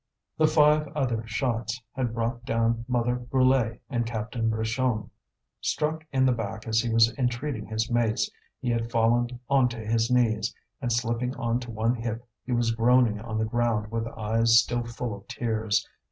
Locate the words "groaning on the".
12.73-13.45